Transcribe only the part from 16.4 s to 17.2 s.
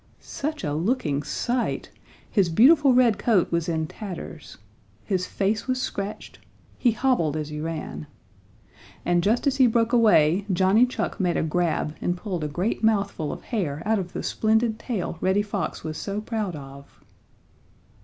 of.